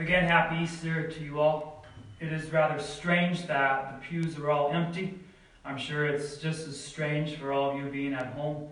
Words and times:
Again, 0.00 0.24
happy 0.24 0.64
Easter 0.64 1.10
to 1.10 1.22
you 1.22 1.40
all. 1.40 1.84
It 2.20 2.32
is 2.32 2.50
rather 2.50 2.80
strange 2.82 3.46
that 3.48 4.00
the 4.00 4.08
pews 4.08 4.38
are 4.38 4.50
all 4.50 4.72
empty. 4.72 5.18
I'm 5.62 5.76
sure 5.76 6.06
it's 6.06 6.38
just 6.38 6.66
as 6.66 6.80
strange 6.80 7.36
for 7.36 7.52
all 7.52 7.72
of 7.72 7.76
you 7.76 7.90
being 7.90 8.14
at 8.14 8.28
home. 8.28 8.68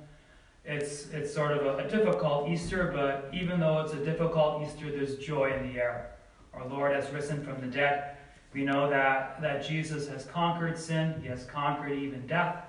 It's, 0.64 1.10
it's 1.10 1.34
sort 1.34 1.50
of 1.50 1.66
a, 1.66 1.84
a 1.84 1.86
difficult 1.86 2.48
Easter, 2.48 2.90
but 2.94 3.28
even 3.34 3.60
though 3.60 3.80
it's 3.80 3.92
a 3.92 4.02
difficult 4.02 4.66
Easter, 4.66 4.90
there's 4.90 5.16
joy 5.18 5.52
in 5.52 5.70
the 5.70 5.78
air. 5.78 6.12
Our 6.54 6.66
Lord 6.66 6.96
has 6.96 7.10
risen 7.10 7.44
from 7.44 7.60
the 7.60 7.66
dead. 7.66 8.16
We 8.54 8.64
know 8.64 8.88
that, 8.88 9.38
that 9.42 9.62
Jesus 9.68 10.08
has 10.08 10.24
conquered 10.24 10.78
sin, 10.78 11.14
He 11.20 11.28
has 11.28 11.44
conquered 11.44 11.92
even 11.92 12.26
death, 12.26 12.64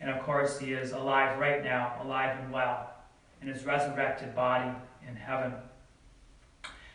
and 0.00 0.08
of 0.08 0.22
course, 0.22 0.58
He 0.58 0.72
is 0.72 0.92
alive 0.92 1.38
right 1.38 1.62
now, 1.62 2.00
alive 2.02 2.38
and 2.42 2.50
well, 2.50 2.90
in 3.42 3.48
His 3.48 3.66
resurrected 3.66 4.34
body 4.34 4.70
in 5.06 5.14
heaven. 5.14 5.52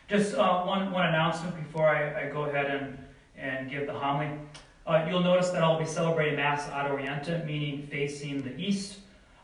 Just 0.08 0.34
uh, 0.34 0.62
one, 0.64 0.92
one 0.92 1.06
announcement 1.06 1.56
before 1.56 1.88
I, 1.88 2.26
I, 2.26 2.30
go 2.30 2.44
ahead 2.44 2.66
and, 2.66 2.98
and 3.38 3.70
give 3.70 3.86
the 3.86 3.94
homily. 3.94 4.28
Uh, 4.86 5.06
you'll 5.08 5.22
notice 5.22 5.48
that 5.48 5.62
I'll 5.62 5.78
be 5.78 5.86
celebrating 5.86 6.36
Mass 6.36 6.68
ad 6.68 6.90
Orientem, 6.90 7.46
meaning 7.46 7.86
facing 7.90 8.42
the 8.42 8.54
east. 8.54 8.98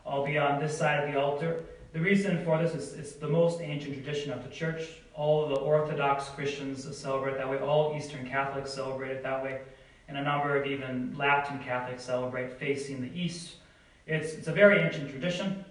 I'll 0.05 0.23
be 0.23 0.37
on 0.37 0.61
this 0.61 0.77
side 0.77 1.03
of 1.03 1.11
the 1.11 1.19
altar. 1.19 1.63
The 1.93 1.99
reason 1.99 2.45
for 2.45 2.61
this 2.61 2.75
is 2.75 2.93
it's 2.93 3.13
the 3.13 3.27
most 3.27 3.59
ancient 3.59 3.95
tradition 3.95 4.31
of 4.31 4.43
the 4.43 4.51
church. 4.51 4.83
All 5.15 5.47
the 5.47 5.55
Orthodox 5.55 6.29
Christians 6.29 6.95
celebrate 6.95 7.37
that 7.37 7.49
way. 7.49 7.57
All 7.57 7.95
Eastern 7.97 8.29
Catholics 8.29 8.71
celebrate 8.71 9.09
it 9.09 9.23
that 9.23 9.43
way. 9.43 9.61
And 10.09 10.17
a 10.17 10.21
number 10.21 10.55
of 10.55 10.67
even 10.67 11.15
Latin 11.17 11.57
Catholics 11.57 12.03
celebrate 12.03 12.53
facing 12.59 13.01
the 13.01 13.19
east. 13.19 13.55
It's, 14.05 14.33
it's 14.33 14.47
a 14.47 14.53
very 14.53 14.79
ancient 14.79 15.09
tradition. 15.09 15.65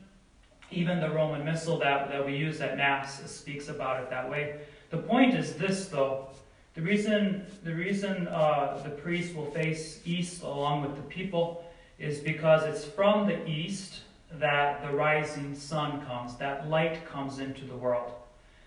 Even 0.73 1.01
the 1.01 1.11
Roman 1.11 1.45
Missal 1.45 1.79
that, 1.79 2.11
that 2.11 2.27
we 2.27 2.35
use 2.35 2.61
at 2.61 2.77
Mass 2.77 3.23
speaks 3.31 3.69
about 3.69 4.03
it 4.03 4.11
that 4.11 4.29
way. 4.29 4.57
The 4.91 4.99
point 4.99 5.35
is 5.35 5.55
this, 5.55 5.87
though. 5.87 6.29
The 6.75 6.83
reason, 6.83 7.47
the 7.63 7.75
reason 7.75 8.27
uh, 8.29 8.81
the 8.83 8.91
priest 8.91 9.35
will 9.35 9.51
face 9.51 10.01
east 10.05 10.43
along 10.43 10.83
with 10.83 10.97
the 10.97 11.03
people 11.03 11.65
is 11.99 12.19
because 12.19 12.65
it's 12.65 12.85
from 12.85 13.27
the 13.27 13.47
east 13.49 14.01
that 14.35 14.83
the 14.83 14.93
rising 14.97 15.55
sun 15.55 16.05
comes, 16.07 16.37
that 16.37 16.69
light 16.69 17.07
comes 17.07 17.39
into 17.39 17.65
the 17.65 17.77
world. 17.77 18.13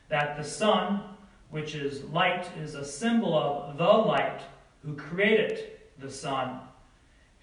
That 0.09 0.38
the 0.38 0.44
sun, 0.44 1.02
which 1.50 1.75
is 1.75 2.03
light, 2.06 2.48
is 2.58 2.76
a 2.76 2.86
symbol 2.86 3.38
of 3.38 3.78
the 3.78 3.83
light 3.83 4.42
who 4.86 4.95
created 4.95 5.72
the 6.00 6.11
sun. 6.11 6.59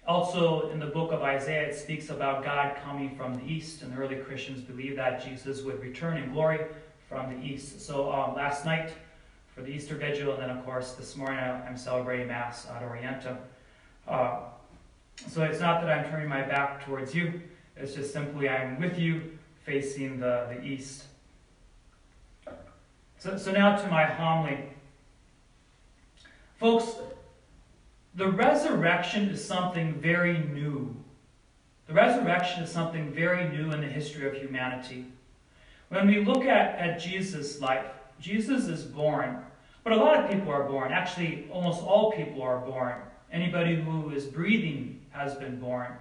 Also, 0.07 0.69
in 0.69 0.79
the 0.79 0.87
book 0.87 1.11
of 1.11 1.21
Isaiah, 1.21 1.67
it 1.67 1.75
speaks 1.75 2.09
about 2.09 2.43
God 2.43 2.77
coming 2.83 3.15
from 3.15 3.35
the 3.35 3.43
east, 3.43 3.81
and 3.81 3.91
the 3.91 3.97
early 3.97 4.15
Christians 4.15 4.61
believed 4.61 4.97
that 4.97 5.23
Jesus 5.23 5.61
would 5.61 5.79
return 5.81 6.17
in 6.17 6.31
glory 6.31 6.61
from 7.11 7.35
the 7.35 7.45
east. 7.45 7.81
So 7.81 8.09
um, 8.09 8.35
last 8.35 8.63
night 8.63 8.93
for 9.53 9.61
the 9.61 9.69
Easter 9.69 9.95
Vigil, 9.95 10.31
and 10.33 10.41
then 10.41 10.49
of 10.49 10.63
course 10.63 10.93
this 10.93 11.17
morning 11.17 11.37
I'm 11.39 11.75
celebrating 11.75 12.29
Mass 12.29 12.67
ad 12.69 12.81
Orientem. 12.81 13.37
Uh, 14.07 14.39
so 15.27 15.43
it's 15.43 15.59
not 15.59 15.81
that 15.81 15.91
I'm 15.91 16.09
turning 16.09 16.29
my 16.29 16.41
back 16.41 16.85
towards 16.85 17.13
you, 17.13 17.41
it's 17.75 17.93
just 17.93 18.13
simply 18.13 18.47
I'm 18.47 18.79
with 18.79 18.97
you 18.97 19.37
facing 19.65 20.21
the, 20.21 20.47
the 20.49 20.63
east. 20.63 21.03
So, 23.17 23.37
so 23.37 23.51
now 23.51 23.75
to 23.75 23.87
my 23.89 24.05
homily. 24.05 24.57
Folks, 26.59 26.95
the 28.15 28.31
resurrection 28.31 29.29
is 29.29 29.45
something 29.45 29.95
very 29.95 30.39
new. 30.39 30.95
The 31.87 31.93
resurrection 31.93 32.63
is 32.63 32.71
something 32.71 33.11
very 33.11 33.49
new 33.49 33.71
in 33.71 33.81
the 33.81 33.87
history 33.87 34.27
of 34.27 34.33
humanity. 34.33 35.05
When 35.91 36.07
we 36.07 36.23
look 36.23 36.45
at, 36.45 36.79
at 36.79 37.01
Jesus' 37.01 37.59
life, 37.59 37.85
Jesus 38.17 38.67
is 38.69 38.83
born, 38.83 39.43
but 39.83 39.91
a 39.91 39.97
lot 39.97 40.23
of 40.23 40.31
people 40.31 40.49
are 40.49 40.63
born. 40.63 40.93
Actually, 40.93 41.49
almost 41.51 41.83
all 41.83 42.13
people 42.13 42.41
are 42.41 42.59
born. 42.59 42.95
Anybody 43.29 43.75
who 43.75 44.09
is 44.11 44.23
breathing 44.23 45.01
has 45.09 45.35
been 45.35 45.59
born. 45.59 45.91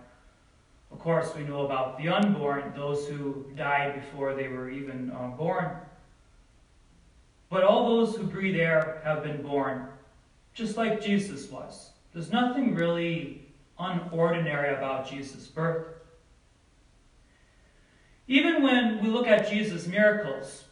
Of 0.93 1.01
course, 1.01 1.35
we 1.35 1.43
know 1.43 1.67
about 1.67 1.99
the 1.99 2.09
unborn, 2.09 2.73
those 2.77 3.09
who 3.09 3.45
died 3.57 3.97
before 3.97 4.33
they 4.33 4.47
were 4.47 4.71
even 4.71 5.11
uh, 5.11 5.27
born. 5.31 5.73
But 7.49 7.65
all 7.65 7.89
those 7.89 8.15
who 8.15 8.23
breathe 8.23 8.55
air 8.61 9.01
have 9.03 9.25
been 9.25 9.43
born, 9.43 9.89
just 10.55 10.77
like 10.77 11.03
Jesus 11.03 11.51
was. 11.51 11.91
There's 12.13 12.31
nothing 12.31 12.77
really 12.77 13.45
unordinary 13.81 14.79
about 14.79 15.11
Jesus' 15.11 15.49
birth. 15.49 16.00
Even 18.31 18.63
when 18.63 19.03
we 19.03 19.09
look 19.11 19.27
at 19.27 19.51
Jesus' 19.51 19.89
miracles, 19.89 20.63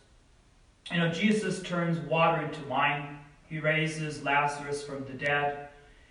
you 0.92 0.98
know, 0.98 1.10
Jesus 1.10 1.60
turns 1.60 1.98
water 1.98 2.40
into 2.40 2.64
wine. 2.68 3.18
He 3.48 3.58
raises 3.58 4.22
Lazarus 4.22 4.84
from 4.84 5.04
the 5.06 5.14
dead. 5.14 5.66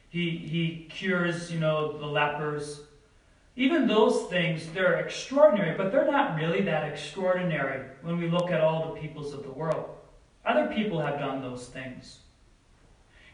He, 0.09 0.31
he 0.31 0.87
cures, 0.89 1.49
you 1.49 1.57
know, 1.57 1.97
the 1.97 2.05
lepers. 2.05 2.81
Even 3.55 3.87
those 3.87 4.29
things, 4.29 4.67
they're 4.73 4.95
extraordinary, 4.95 5.77
but 5.77 5.89
they're 5.89 6.11
not 6.11 6.35
really 6.35 6.59
that 6.63 6.83
extraordinary 6.83 7.85
when 8.01 8.17
we 8.17 8.27
look 8.27 8.51
at 8.51 8.59
all 8.59 8.93
the 8.93 8.99
peoples 8.99 9.33
of 9.33 9.43
the 9.43 9.51
world. 9.51 9.95
Other 10.45 10.67
people 10.67 10.99
have 10.99 11.17
done 11.17 11.41
those 11.41 11.67
things. 11.67 12.19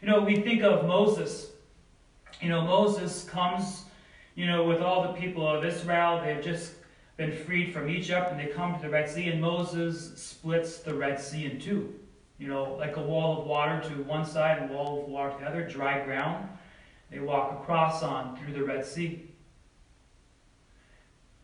You 0.00 0.06
know, 0.06 0.20
we 0.20 0.36
think 0.36 0.62
of 0.62 0.86
Moses. 0.86 1.50
You 2.40 2.48
know, 2.48 2.62
Moses 2.62 3.24
comes, 3.24 3.86
you 4.36 4.46
know, 4.46 4.62
with 4.62 4.80
all 4.82 5.02
the 5.02 5.20
people 5.20 5.48
of 5.48 5.64
Israel. 5.64 6.22
They've 6.24 6.40
just 6.40 6.74
been 7.16 7.32
freed 7.32 7.72
from 7.72 7.88
Egypt 7.88 8.30
and 8.30 8.40
they 8.40 8.46
come 8.46 8.74
to 8.74 8.82
the 8.82 8.90
Red 8.90 9.08
Sea, 9.08 9.28
and 9.28 9.40
Moses 9.40 10.12
splits 10.16 10.78
the 10.78 10.94
Red 10.94 11.20
Sea 11.20 11.44
in 11.46 11.60
two. 11.60 11.94
You 12.38 12.48
know, 12.48 12.74
like 12.74 12.96
a 12.96 13.02
wall 13.02 13.40
of 13.40 13.46
water 13.46 13.80
to 13.88 14.02
one 14.02 14.24
side 14.24 14.58
and 14.58 14.70
a 14.70 14.74
wall 14.74 15.02
of 15.02 15.08
water 15.08 15.32
to 15.38 15.44
the 15.44 15.50
other, 15.50 15.68
dry 15.68 16.04
ground. 16.04 16.48
They 17.10 17.20
walk 17.20 17.60
across 17.60 18.02
on 18.02 18.36
through 18.36 18.54
the 18.54 18.64
Red 18.64 18.84
Sea. 18.84 19.30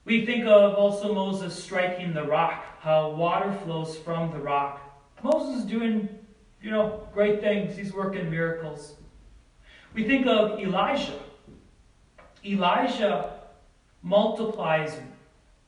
We 0.04 0.26
think 0.26 0.46
of 0.46 0.74
also 0.74 1.14
Moses 1.14 1.54
striking 1.62 2.12
the 2.12 2.24
rock, 2.24 2.64
how 2.80 3.10
water 3.10 3.52
flows 3.64 3.96
from 3.98 4.32
the 4.32 4.38
rock. 4.38 4.80
Moses 5.22 5.60
is 5.60 5.64
doing, 5.70 6.08
you 6.60 6.70
know, 6.70 7.06
great 7.12 7.40
things. 7.40 7.76
He's 7.76 7.92
working 7.92 8.28
miracles. 8.28 8.94
We 9.94 10.04
think 10.04 10.26
of 10.26 10.58
Elijah. 10.58 11.20
Elijah 12.44 13.40
multiplies 14.02 14.98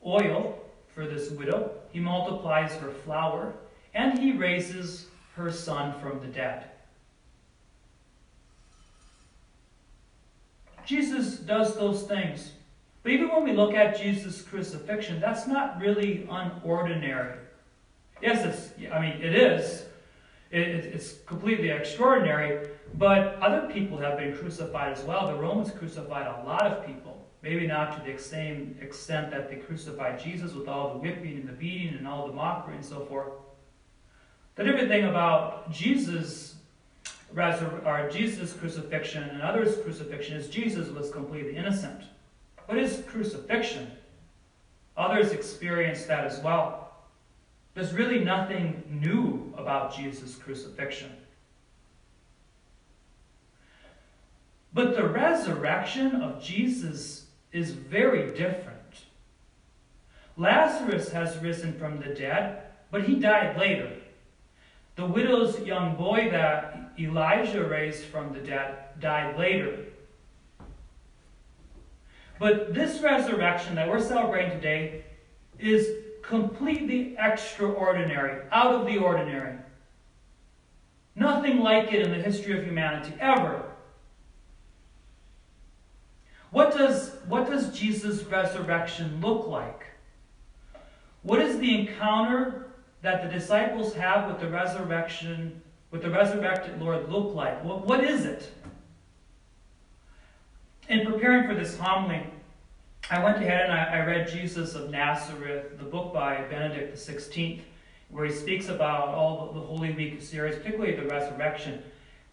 oil 0.05 0.59
for 0.87 1.05
this 1.07 1.31
widow, 1.31 1.71
he 1.91 1.99
multiplies 1.99 2.73
her 2.75 2.91
flour, 2.91 3.53
and 3.93 4.17
he 4.17 4.31
raises 4.31 5.07
her 5.35 5.51
son 5.51 5.99
from 5.99 6.19
the 6.19 6.27
dead. 6.27 6.65
Jesus 10.85 11.37
does 11.37 11.75
those 11.75 12.03
things. 12.03 12.51
But 13.03 13.11
even 13.11 13.29
when 13.29 13.43
we 13.43 13.53
look 13.53 13.73
at 13.73 13.99
Jesus' 13.99 14.41
crucifixion, 14.41 15.19
that's 15.19 15.47
not 15.47 15.79
really 15.79 16.27
unordinary. 16.29 17.37
Yes, 18.21 18.45
it's, 18.45 18.91
I 18.91 19.01
mean, 19.01 19.21
it 19.21 19.35
is. 19.35 19.83
It, 20.51 20.61
it's 20.61 21.15
completely 21.25 21.69
extraordinary, 21.69 22.69
but 22.93 23.35
other 23.41 23.67
people 23.73 23.97
have 23.97 24.17
been 24.17 24.37
crucified 24.37 24.93
as 24.93 25.03
well. 25.03 25.27
The 25.27 25.35
Romans 25.35 25.71
crucified 25.71 26.27
a 26.27 26.47
lot 26.47 26.65
of 26.65 26.85
people. 26.85 27.22
Maybe 27.43 27.67
not 27.67 27.97
to 27.97 28.11
the 28.11 28.17
same 28.17 28.77
extent 28.81 29.29
that 29.31 29.49
they 29.49 29.57
crucified 29.57 30.17
Jesus 30.17 30.53
with 30.53 30.69
all 30.69 30.93
the 30.93 30.99
whipping 30.99 31.35
and 31.35 31.47
the 31.47 31.51
beating 31.53 31.95
and 31.95 32.07
all 32.07 32.25
the 32.25 32.33
mockery 32.33 32.75
and 32.75 32.85
so 32.85 33.01
forth. 33.05 33.33
The 34.55 34.63
different 34.63 34.87
thing 34.87 35.05
about 35.05 35.69
Jesus' 35.69 36.55
or 37.35 38.09
Jesus' 38.11 38.53
crucifixion 38.53 39.23
and 39.23 39.41
others' 39.41 39.75
crucifixion 39.83 40.37
is 40.37 40.47
Jesus 40.47 40.89
was 40.89 41.11
completely 41.11 41.57
innocent. 41.57 42.03
But 42.67 42.77
his 42.77 43.03
crucifixion, 43.07 43.91
others 44.95 45.31
experienced 45.31 46.07
that 46.07 46.25
as 46.25 46.39
well. 46.39 46.93
There's 47.73 47.91
really 47.91 48.19
nothing 48.19 48.83
new 48.87 49.53
about 49.57 49.93
Jesus' 49.93 50.35
crucifixion. 50.35 51.11
But 54.73 54.95
the 54.95 55.07
resurrection 55.07 56.21
of 56.21 56.41
Jesus 56.41 57.22
is 57.53 57.71
very 57.71 58.31
different. 58.35 58.79
Lazarus 60.35 61.11
has 61.11 61.37
risen 61.37 61.73
from 61.73 61.99
the 61.99 62.13
dead, 62.13 62.63
but 62.91 63.03
he 63.03 63.15
died 63.15 63.57
later. 63.57 63.91
The 64.95 65.05
widow's 65.05 65.59
young 65.59 65.95
boy 65.95 66.29
that 66.31 66.91
Elijah 66.99 67.63
raised 67.63 68.05
from 68.05 68.33
the 68.33 68.39
dead 68.39 68.99
died 68.99 69.37
later. 69.37 69.85
But 72.39 72.73
this 72.73 73.01
resurrection 73.01 73.75
that 73.75 73.87
we're 73.87 74.01
celebrating 74.01 74.51
today 74.51 75.05
is 75.59 75.87
completely 76.23 77.15
extraordinary, 77.19 78.41
out 78.51 78.73
of 78.73 78.87
the 78.87 78.97
ordinary. 78.97 79.57
Nothing 81.15 81.59
like 81.59 81.93
it 81.93 82.01
in 82.01 82.09
the 82.09 82.21
history 82.21 82.57
of 82.57 82.65
humanity, 82.65 83.13
ever. 83.19 83.72
What 86.53 86.77
does, 86.77 87.15
what 87.27 87.49
does 87.49 87.77
Jesus' 87.77 88.23
resurrection 88.25 89.19
look 89.21 89.47
like? 89.47 89.87
What 91.23 91.41
is 91.41 91.57
the 91.57 91.79
encounter 91.79 92.67
that 93.01 93.23
the 93.23 93.27
disciples 93.27 93.95
have 93.95 94.27
with 94.29 94.39
the 94.39 94.47
resurrection 94.47 95.63
would 95.89 96.03
the 96.03 96.11
resurrected 96.11 96.79
Lord 96.79 97.09
look 97.11 97.33
like? 97.33 97.63
What, 97.63 97.87
what 97.87 98.03
is 98.03 98.25
it? 98.25 98.51
In 100.89 101.07
preparing 101.07 101.47
for 101.47 101.55
this 101.55 101.75
homily, 101.75 102.23
I 103.09 103.23
went 103.23 103.37
ahead 103.37 103.71
and 103.71 103.73
I, 103.73 103.85
I 103.85 104.05
read 104.05 104.27
Jesus 104.27 104.75
of 104.75 104.91
Nazareth, 104.91 105.79
the 105.79 105.85
book 105.85 106.13
by 106.13 106.43
Benedict 106.51 106.95
XVI, 106.95 107.61
where 108.09 108.25
he 108.25 108.31
speaks 108.31 108.69
about 108.69 109.07
all 109.07 109.51
the 109.53 109.59
Holy 109.59 109.91
Week 109.93 110.21
series, 110.21 110.57
particularly 110.57 110.95
the 110.95 111.07
resurrection. 111.07 111.81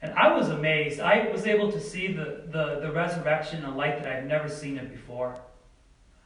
And 0.02 0.14
I 0.14 0.32
was 0.32 0.48
amazed. 0.48 1.00
I 1.00 1.30
was 1.30 1.46
able 1.46 1.70
to 1.72 1.80
see 1.80 2.12
the, 2.12 2.42
the, 2.50 2.80
the 2.80 2.92
resurrection 2.92 3.58
in 3.58 3.64
a 3.64 3.76
light 3.76 4.02
that 4.02 4.10
I've 4.10 4.24
never 4.24 4.48
seen 4.48 4.78
it 4.78 4.90
before. 4.90 5.38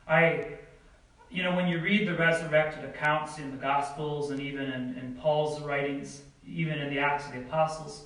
I, 0.07 0.47
you 1.31 1.43
know, 1.43 1.57
when 1.57 1.67
you 1.67 1.81
read 1.81 2.07
the 2.07 2.15
resurrected 2.15 2.85
accounts 2.85 3.39
in 3.39 3.51
the 3.51 3.57
Gospels 3.57 4.31
and 4.31 4.41
even 4.41 4.71
in, 4.71 4.97
in 4.97 5.19
Paul's 5.21 5.61
writings, 5.61 6.23
even 6.47 6.79
in 6.79 6.91
the 6.91 7.01
Acts 7.01 7.27
of 7.27 7.33
the 7.33 7.41
Apostles, 7.41 8.05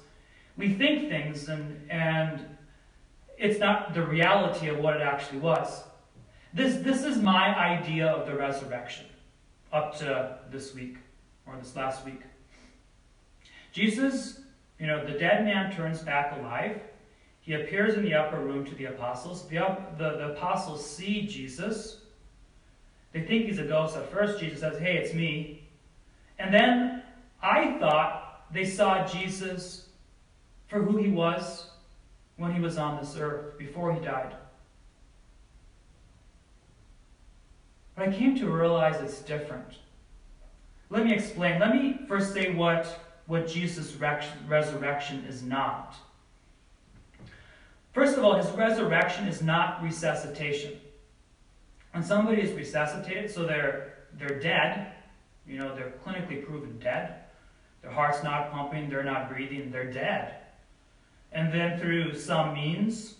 we 0.56 0.75
think 0.75 1.09
things 1.11 1.49
and, 1.49 1.91
and 1.91 2.44
it's 3.37 3.61
not 3.61 3.94
the 3.94 4.03
reality 4.03 4.69
of 4.69 4.79
what 4.79 4.97
it 4.97 5.03
actually 5.03 5.38
was. 5.38 5.85
This, 6.55 6.76
this 6.76 7.05
is 7.05 7.19
my 7.19 7.55
idea 7.55 8.06
of 8.06 8.26
the 8.26 8.35
resurrection 8.35 9.06
up 9.73 9.97
to 9.99 10.38
this 10.50 10.75
week 10.75 10.97
or 11.47 11.56
this 11.59 11.76
last 11.76 12.05
week. 12.05 12.23
Jesus, 13.71 14.41
you 14.79 14.87
know, 14.87 15.05
the 15.05 15.19
dead 15.19 15.45
man 15.45 15.75
turns 15.75 16.01
back 16.01 16.39
alive. 16.39 16.81
He 17.41 17.55
appears 17.55 17.95
in 17.95 18.03
the 18.03 18.15
upper 18.15 18.39
room 18.39 18.65
to 18.67 18.75
the 18.75 18.87
apostles. 18.87 19.49
The, 19.49 19.77
the, 19.97 20.11
the 20.11 20.33
apostles 20.33 20.89
see 20.89 21.27
Jesus. 21.27 22.03
They 23.13 23.23
think 23.23 23.47
he's 23.47 23.59
a 23.59 23.65
ghost. 23.65 23.97
At 23.97 24.11
first, 24.13 24.39
Jesus 24.39 24.61
says, 24.61 24.79
Hey, 24.79 24.97
it's 24.97 25.15
me. 25.15 25.69
And 26.39 26.53
then 26.53 27.03
I 27.43 27.79
thought 27.79 28.45
they 28.53 28.65
saw 28.65 29.07
Jesus 29.07 29.89
for 30.69 30.83
who 30.83 30.99
he 30.99 31.11
was 31.11 31.71
when 32.37 32.55
he 32.55 32.61
was 32.61 32.79
on 32.79 33.01
this 33.01 33.17
earth, 33.19 33.59
before 33.59 33.93
he 33.93 34.01
died. 34.01 34.35
But 37.97 38.09
I 38.09 38.13
came 38.13 38.37
to 38.37 38.49
realize 38.49 39.01
it's 39.03 39.21
different. 39.21 39.79
Let 40.89 41.05
me 41.05 41.13
explain. 41.13 41.59
Let 41.59 41.75
me 41.75 42.01
first 42.07 42.33
say 42.33 42.55
what, 42.55 42.87
what 43.29 43.47
Jesus' 43.47 43.95
resurrection 44.49 45.25
is 45.29 45.43
not. 45.43 45.95
First 47.93 48.17
of 48.17 48.25
all, 48.25 48.35
his 48.35 48.51
resurrection 48.53 49.29
is 49.29 49.43
not 49.43 49.83
resuscitation. 49.83 50.81
When 51.93 52.03
somebody 52.03 52.41
is 52.41 52.53
resuscitated, 52.53 53.31
so 53.31 53.45
they're, 53.45 53.93
they're 54.15 54.41
dead, 54.41 54.93
you 55.47 55.59
know, 55.59 55.75
they're 55.75 55.93
clinically 56.05 56.45
proven 56.45 56.79
dead, 56.79 57.17
their 57.83 57.91
heart's 57.91 58.23
not 58.25 58.51
pumping, 58.51 58.89
they're 58.89 59.05
not 59.05 59.29
breathing, 59.29 59.71
they're 59.71 59.93
dead. 59.93 60.37
And 61.33 61.53
then 61.53 61.79
through 61.79 62.15
some 62.15 62.55
means, 62.55 63.17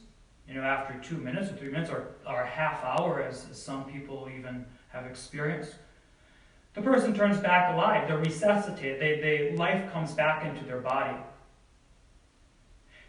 you 0.49 0.55
know, 0.55 0.63
after 0.63 0.99
two 1.07 1.19
minutes 1.19 1.51
or 1.51 1.57
three 1.57 1.71
minutes 1.71 1.91
or, 1.91 2.15
or 2.27 2.45
half 2.47 2.83
hour, 2.83 3.23
as, 3.23 3.47
as 3.51 3.61
some 3.61 3.85
people 3.85 4.31
even 4.35 4.65
have 4.89 5.05
experienced, 5.05 5.75
the 6.75 6.83
person 6.83 7.15
turns 7.15 7.39
back 7.39 7.75
alive. 7.75 8.07
They're 8.07 8.19
resuscitated. 8.19 9.01
They, 9.01 9.21
they, 9.21 9.57
life 9.57 9.93
comes 9.93 10.13
back 10.13 10.45
into 10.45 10.65
their 10.65 10.81
body. 10.81 11.17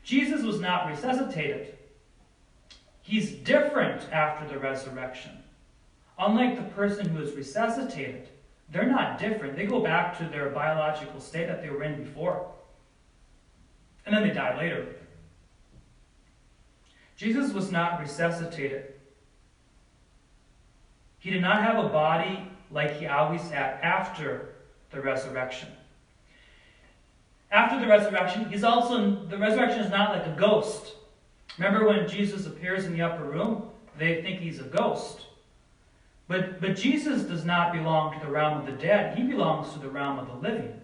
Jesus 0.04 0.42
was 0.42 0.60
not 0.60 0.88
resuscitated. 0.90 1.78
He's 3.02 3.32
different 3.32 4.02
after 4.12 4.48
the 4.48 4.60
resurrection. 4.60 5.32
Unlike 6.18 6.58
the 6.58 6.76
person 6.76 7.08
who 7.10 7.22
is 7.22 7.34
resuscitated, 7.34 8.28
they're 8.72 8.90
not 8.90 9.20
different. 9.20 9.56
They 9.56 9.66
go 9.66 9.82
back 9.82 10.18
to 10.18 10.26
their 10.26 10.50
biological 10.50 11.20
state 11.20 11.48
that 11.48 11.62
they 11.62 11.70
were 11.70 11.84
in 11.84 12.04
before. 12.04 12.48
And 14.06 14.16
then 14.16 14.28
they 14.28 14.34
die 14.34 14.58
later. 14.58 14.88
Jesus 17.16 17.52
was 17.52 17.72
not 17.72 18.00
resuscitated. 18.00 18.94
He 21.20 21.30
did 21.30 21.42
not 21.42 21.62
have 21.62 21.84
a 21.84 21.90
body 21.90 22.50
like 22.72 22.98
he 22.98 23.08
always 23.08 23.42
had 23.50 23.80
after 23.82 24.50
the 24.92 25.02
resurrection. 25.02 25.70
After 27.52 27.80
the 27.80 27.88
resurrection, 27.88 28.50
he's 28.50 28.64
also 28.64 29.26
the 29.26 29.38
resurrection 29.38 29.80
is 29.80 29.90
not 29.90 30.16
like 30.16 30.26
a 30.26 30.40
ghost. 30.40 30.94
Remember 31.58 31.88
when 31.88 32.08
Jesus 32.08 32.46
appears 32.46 32.86
in 32.86 32.94
the 32.94 33.02
upper 33.02 33.24
room? 33.24 33.70
They 33.98 34.22
think 34.22 34.40
he's 34.40 34.60
a 34.60 34.64
ghost. 34.64 35.26
But, 36.28 36.62
but 36.62 36.76
Jesus 36.76 37.24
does 37.24 37.44
not 37.44 37.74
belong 37.74 38.14
to 38.14 38.26
the 38.26 38.32
realm 38.32 38.60
of 38.60 38.66
the 38.68 38.72
dead, 38.72 39.18
he 39.18 39.24
belongs 39.24 39.74
to 39.74 39.80
the 39.80 39.90
realm 39.90 40.20
of 40.20 40.28
the 40.28 40.36
living. 40.36 40.80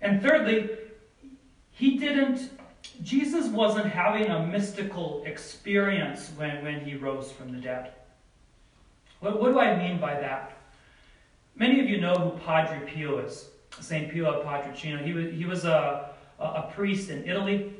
And 0.00 0.22
thirdly, 0.22 0.70
he 1.70 1.98
didn't, 1.98 2.50
Jesus 3.02 3.48
wasn't 3.48 3.86
having 3.86 4.30
a 4.30 4.46
mystical 4.46 5.22
experience 5.26 6.32
when, 6.36 6.64
when 6.64 6.80
he 6.80 6.94
rose 6.94 7.30
from 7.30 7.52
the 7.52 7.58
dead. 7.58 7.92
What, 9.20 9.40
what 9.40 9.52
do 9.52 9.58
I 9.58 9.76
mean 9.76 9.98
by 9.98 10.14
that? 10.14 10.52
Many 11.54 11.80
of 11.80 11.88
you 11.88 12.00
know 12.00 12.14
who 12.14 12.38
Padre 12.44 12.80
Pio 12.86 13.18
is, 13.18 13.48
St. 13.80 14.12
Pio 14.12 14.30
of 14.30 14.44
Pietrelcina. 14.44 15.02
He 15.04 15.12
was, 15.12 15.32
he 15.32 15.44
was 15.44 15.64
a, 15.64 16.10
a 16.38 16.70
priest 16.74 17.08
in 17.08 17.26
Italy, 17.26 17.72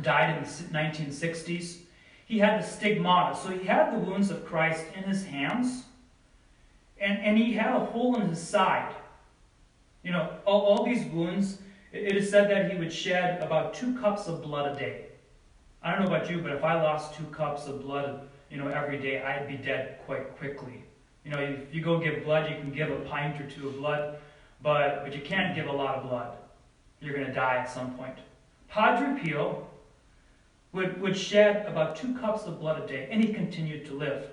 died 0.00 0.36
in 0.36 0.44
the 0.44 0.48
1960s. 0.48 1.78
He 2.26 2.38
had 2.38 2.62
the 2.62 2.66
stigmata, 2.66 3.36
so 3.36 3.50
he 3.50 3.66
had 3.66 3.92
the 3.92 3.98
wounds 3.98 4.30
of 4.30 4.46
Christ 4.46 4.84
in 4.96 5.02
his 5.02 5.24
hands, 5.24 5.84
and, 7.00 7.18
and 7.18 7.36
he 7.36 7.52
had 7.52 7.74
a 7.74 7.84
hole 7.84 8.20
in 8.20 8.28
his 8.28 8.40
side. 8.40 8.94
You 10.04 10.12
know, 10.12 10.30
all, 10.44 10.60
all 10.62 10.84
these 10.84 11.04
wounds, 11.06 11.58
it 11.92 12.16
is 12.16 12.30
said 12.30 12.48
that 12.50 12.70
he 12.70 12.78
would 12.78 12.92
shed 12.92 13.42
about 13.42 13.74
two 13.74 13.98
cups 13.98 14.28
of 14.28 14.42
blood 14.42 14.76
a 14.76 14.78
day. 14.78 15.06
I 15.82 15.90
don't 15.90 16.02
know 16.02 16.14
about 16.14 16.30
you, 16.30 16.38
but 16.38 16.52
if 16.52 16.62
I 16.62 16.80
lost 16.80 17.14
two 17.14 17.24
cups 17.24 17.66
of 17.66 17.82
blood, 17.82 18.28
you 18.52 18.58
know, 18.58 18.68
every 18.68 18.98
day, 18.98 19.22
I'd 19.22 19.48
be 19.48 19.56
dead 19.56 20.00
quite 20.04 20.36
quickly. 20.36 20.84
You 21.24 21.30
know, 21.30 21.38
if 21.38 21.74
you 21.74 21.80
go 21.80 21.98
give 21.98 22.22
blood, 22.22 22.50
you 22.50 22.56
can 22.56 22.70
give 22.70 22.90
a 22.90 22.96
pint 22.96 23.40
or 23.40 23.48
two 23.48 23.68
of 23.68 23.78
blood, 23.78 24.18
but, 24.62 25.02
but 25.02 25.14
you 25.14 25.22
can't 25.22 25.54
give 25.56 25.68
a 25.68 25.72
lot 25.72 25.96
of 25.96 26.10
blood. 26.10 26.36
You're 27.00 27.14
going 27.14 27.26
to 27.26 27.32
die 27.32 27.56
at 27.56 27.70
some 27.70 27.94
point. 27.94 28.18
Padre 28.68 29.18
Pio 29.18 29.66
would, 30.72 31.00
would 31.00 31.16
shed 31.16 31.64
about 31.66 31.96
two 31.96 32.14
cups 32.18 32.44
of 32.44 32.60
blood 32.60 32.82
a 32.82 32.86
day, 32.86 33.08
and 33.10 33.24
he 33.24 33.32
continued 33.32 33.86
to 33.86 33.94
live. 33.94 34.28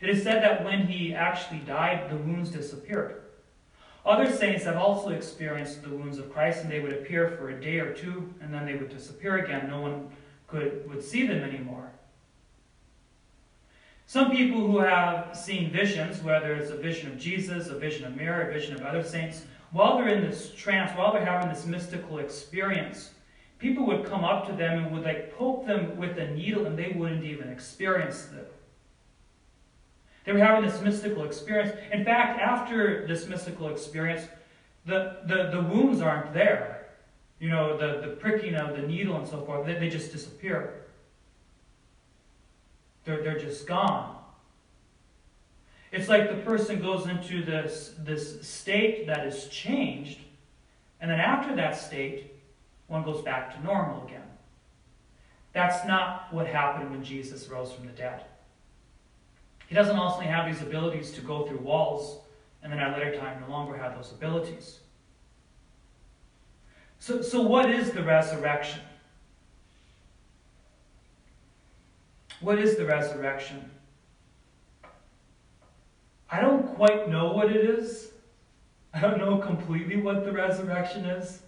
It 0.00 0.08
is 0.08 0.22
said 0.22 0.42
that 0.42 0.64
when 0.64 0.86
he 0.86 1.14
actually 1.14 1.60
died, 1.60 2.10
the 2.10 2.16
wounds 2.16 2.48
disappeared. 2.48 3.22
Other 4.06 4.30
saints 4.30 4.64
have 4.64 4.76
also 4.76 5.10
experienced 5.10 5.82
the 5.82 5.90
wounds 5.90 6.16
of 6.16 6.32
Christ, 6.32 6.62
and 6.62 6.72
they 6.72 6.80
would 6.80 6.92
appear 6.92 7.28
for 7.28 7.50
a 7.50 7.60
day 7.60 7.78
or 7.78 7.92
two, 7.92 8.32
and 8.40 8.54
then 8.54 8.64
they 8.64 8.74
would 8.74 8.88
disappear 8.88 9.38
again. 9.38 9.68
No 9.68 9.82
one 9.82 10.08
could 10.46 10.88
would 10.88 11.02
see 11.02 11.26
them 11.26 11.42
anymore. 11.42 11.90
Some 14.08 14.30
people 14.30 14.64
who 14.64 14.78
have 14.78 15.36
seen 15.36 15.72
visions, 15.72 16.22
whether 16.22 16.54
it's 16.54 16.70
a 16.70 16.76
vision 16.76 17.10
of 17.10 17.18
Jesus, 17.18 17.66
a 17.66 17.78
vision 17.78 18.04
of 18.04 18.14
Mary, 18.14 18.48
a 18.48 18.52
vision 18.52 18.74
of 18.74 18.82
other 18.82 19.02
saints, 19.02 19.42
while 19.72 19.98
they're 19.98 20.08
in 20.08 20.22
this 20.22 20.52
trance, 20.54 20.96
while 20.96 21.12
they're 21.12 21.24
having 21.24 21.48
this 21.48 21.66
mystical 21.66 22.18
experience, 22.18 23.10
people 23.58 23.84
would 23.86 24.04
come 24.06 24.24
up 24.24 24.46
to 24.46 24.52
them 24.52 24.84
and 24.84 24.92
would 24.92 25.02
like 25.02 25.36
poke 25.36 25.66
them 25.66 25.96
with 25.96 26.18
a 26.18 26.30
needle 26.30 26.66
and 26.66 26.78
they 26.78 26.94
wouldn't 26.96 27.24
even 27.24 27.48
experience 27.48 28.28
it. 28.32 28.52
They 30.24 30.32
were 30.32 30.38
having 30.38 30.68
this 30.68 30.80
mystical 30.80 31.24
experience. 31.24 31.76
In 31.92 32.04
fact, 32.04 32.40
after 32.40 33.06
this 33.08 33.26
mystical 33.26 33.68
experience, 33.68 34.28
the, 34.84 35.18
the, 35.26 35.50
the 35.52 35.62
wounds 35.62 36.00
aren't 36.00 36.32
there. 36.32 36.86
You 37.40 37.50
know, 37.50 37.76
the, 37.76 38.06
the 38.06 38.14
pricking 38.16 38.54
of 38.54 38.76
the 38.76 38.86
needle 38.86 39.16
and 39.16 39.26
so 39.26 39.44
forth, 39.44 39.66
they, 39.66 39.74
they 39.74 39.88
just 39.88 40.12
disappear. 40.12 40.85
They're, 43.06 43.22
they're 43.22 43.38
just 43.38 43.66
gone. 43.66 44.14
It's 45.92 46.08
like 46.08 46.28
the 46.28 46.42
person 46.42 46.82
goes 46.82 47.06
into 47.06 47.42
this, 47.42 47.94
this 48.00 48.46
state 48.46 49.06
that 49.06 49.26
is 49.26 49.46
changed, 49.46 50.18
and 51.00 51.10
then 51.10 51.20
after 51.20 51.54
that 51.56 51.78
state, 51.78 52.34
one 52.88 53.02
goes 53.02 53.22
back 53.22 53.54
to 53.56 53.64
normal 53.64 54.04
again. 54.04 54.22
That's 55.52 55.86
not 55.86 56.32
what 56.34 56.46
happened 56.46 56.90
when 56.90 57.02
Jesus 57.02 57.48
rose 57.48 57.72
from 57.72 57.86
the 57.86 57.92
dead. 57.92 58.24
He 59.68 59.74
doesn't 59.74 59.96
also 59.96 60.20
have 60.20 60.46
these 60.46 60.60
abilities 60.60 61.12
to 61.12 61.20
go 61.22 61.46
through 61.46 61.58
walls 61.58 62.20
and 62.62 62.72
then 62.72 62.78
at 62.78 62.96
a 62.96 62.98
later 62.98 63.16
time 63.18 63.40
no 63.40 63.50
longer 63.50 63.76
have 63.76 63.94
those 63.94 64.12
abilities. 64.12 64.80
So, 66.98 67.22
so 67.22 67.40
what 67.40 67.70
is 67.70 67.92
the 67.92 68.02
resurrection? 68.02 68.80
What 72.40 72.58
is 72.58 72.76
the 72.76 72.84
resurrection? 72.84 73.70
I 76.30 76.40
don't 76.40 76.74
quite 76.74 77.08
know 77.08 77.32
what 77.32 77.50
it 77.50 77.64
is. 77.64 78.10
I 78.92 79.00
don't 79.00 79.18
know 79.18 79.38
completely 79.38 79.96
what 79.96 80.24
the 80.24 80.32
resurrection 80.32 81.04
is. 81.04 81.42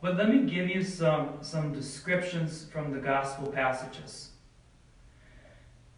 But 0.00 0.16
let 0.16 0.30
me 0.30 0.50
give 0.50 0.68
you 0.68 0.82
some, 0.82 1.38
some 1.42 1.72
descriptions 1.72 2.66
from 2.72 2.90
the 2.90 2.98
gospel 2.98 3.48
passages. 3.48 4.30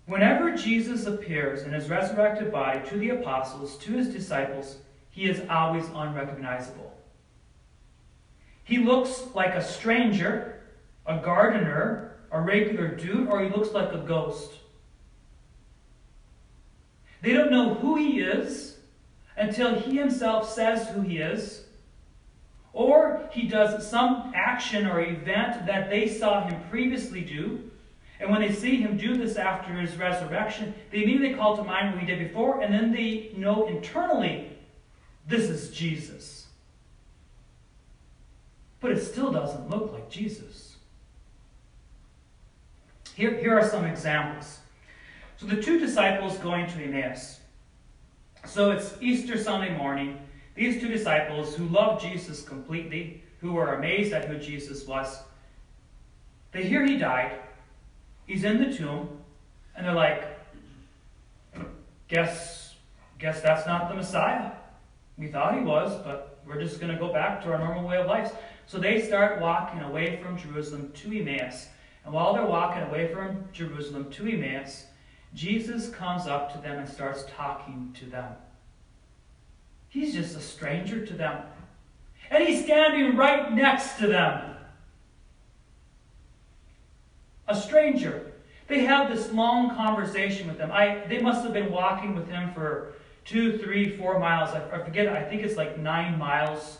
Whenever 0.06 0.56
Jesus 0.56 1.06
appears 1.06 1.62
in 1.62 1.72
his 1.72 1.88
resurrected 1.88 2.50
body 2.50 2.80
to 2.88 2.96
the 2.96 3.10
apostles, 3.10 3.78
to 3.78 3.92
his 3.92 4.08
disciples, 4.08 4.78
he 5.10 5.26
is 5.26 5.42
always 5.48 5.86
unrecognizable. 5.94 6.92
He 8.64 8.78
looks 8.78 9.24
like 9.34 9.54
a 9.54 9.62
stranger, 9.62 10.60
a 11.06 11.18
gardener, 11.18 12.11
a 12.32 12.40
regular 12.40 12.88
dude, 12.88 13.28
or 13.28 13.42
he 13.42 13.50
looks 13.50 13.72
like 13.72 13.92
a 13.92 13.98
ghost. 13.98 14.52
They 17.20 17.32
don't 17.32 17.52
know 17.52 17.74
who 17.74 17.96
he 17.96 18.20
is 18.20 18.78
until 19.36 19.78
he 19.78 19.96
himself 19.96 20.50
says 20.50 20.88
who 20.88 21.02
he 21.02 21.18
is, 21.18 21.64
or 22.72 23.28
he 23.32 23.46
does 23.46 23.88
some 23.88 24.32
action 24.34 24.86
or 24.86 25.00
event 25.00 25.66
that 25.66 25.90
they 25.90 26.08
saw 26.08 26.48
him 26.48 26.60
previously 26.70 27.20
do. 27.20 27.70
And 28.18 28.30
when 28.30 28.40
they 28.40 28.52
see 28.52 28.76
him 28.76 28.96
do 28.96 29.16
this 29.16 29.36
after 29.36 29.74
his 29.74 29.96
resurrection, 29.96 30.74
they 30.90 31.02
immediately 31.02 31.34
call 31.36 31.56
to 31.56 31.64
mind 31.64 31.92
what 31.92 32.00
he 32.00 32.06
did 32.06 32.18
before, 32.18 32.60
and 32.60 32.72
then 32.72 32.92
they 32.92 33.32
know 33.36 33.66
internally 33.66 34.56
this 35.26 35.44
is 35.44 35.70
Jesus. 35.70 36.46
But 38.80 38.92
it 38.92 39.02
still 39.02 39.30
doesn't 39.30 39.70
look 39.70 39.92
like 39.92 40.08
Jesus. 40.08 40.71
Here, 43.22 43.38
here 43.38 43.56
are 43.56 43.68
some 43.68 43.84
examples. 43.84 44.58
So 45.36 45.46
the 45.46 45.62
two 45.62 45.78
disciples 45.78 46.38
going 46.38 46.66
to 46.66 46.82
Emmaus. 46.82 47.38
So 48.44 48.72
it's 48.72 48.96
Easter 49.00 49.38
Sunday 49.38 49.76
morning. 49.76 50.18
These 50.56 50.80
two 50.80 50.88
disciples 50.88 51.54
who 51.54 51.68
love 51.68 52.02
Jesus 52.02 52.42
completely, 52.42 53.22
who 53.40 53.52
were 53.52 53.74
amazed 53.74 54.12
at 54.12 54.24
who 54.24 54.38
Jesus 54.38 54.88
was, 54.88 55.22
they 56.50 56.64
hear 56.64 56.84
he 56.84 56.98
died. 56.98 57.38
He's 58.26 58.42
in 58.42 58.58
the 58.58 58.76
tomb, 58.76 59.08
and 59.76 59.86
they're 59.86 59.94
like, 59.94 60.24
guess, 62.08 62.74
guess 63.20 63.40
that's 63.40 63.68
not 63.68 63.88
the 63.88 63.94
Messiah. 63.94 64.50
We 65.16 65.28
thought 65.28 65.56
he 65.56 65.60
was, 65.60 65.94
but 66.02 66.40
we're 66.44 66.60
just 66.60 66.80
going 66.80 66.92
to 66.92 66.98
go 66.98 67.12
back 67.12 67.40
to 67.44 67.52
our 67.52 67.58
normal 67.60 67.86
way 67.86 67.98
of 67.98 68.08
life. 68.08 68.32
So 68.66 68.78
they 68.78 69.00
start 69.00 69.40
walking 69.40 69.82
away 69.82 70.20
from 70.20 70.36
Jerusalem 70.36 70.90
to 70.92 71.20
Emmaus. 71.20 71.68
And 72.04 72.12
while 72.12 72.34
they're 72.34 72.46
walking 72.46 72.82
away 72.82 73.12
from 73.12 73.44
Jerusalem 73.52 74.10
to 74.12 74.26
Emmaus, 74.26 74.86
Jesus 75.34 75.88
comes 75.88 76.26
up 76.26 76.52
to 76.52 76.58
them 76.58 76.78
and 76.78 76.88
starts 76.88 77.24
talking 77.36 77.94
to 78.00 78.06
them. 78.06 78.32
He's 79.88 80.14
just 80.14 80.36
a 80.36 80.40
stranger 80.40 81.04
to 81.06 81.12
them. 81.14 81.42
And 82.30 82.44
he's 82.44 82.64
standing 82.64 83.16
right 83.16 83.52
next 83.52 83.98
to 83.98 84.06
them. 84.06 84.56
A 87.46 87.54
stranger. 87.54 88.32
They 88.68 88.80
have 88.80 89.10
this 89.10 89.30
long 89.32 89.74
conversation 89.76 90.48
with 90.48 90.58
him. 90.58 90.72
I, 90.72 91.04
they 91.08 91.20
must 91.20 91.44
have 91.44 91.52
been 91.52 91.70
walking 91.70 92.14
with 92.14 92.28
him 92.28 92.52
for 92.54 92.94
two, 93.24 93.58
three, 93.58 93.96
four 93.96 94.18
miles. 94.18 94.50
I, 94.50 94.64
I 94.70 94.82
forget, 94.82 95.08
I 95.08 95.22
think 95.22 95.42
it's 95.42 95.56
like 95.56 95.78
nine 95.78 96.18
miles 96.18 96.78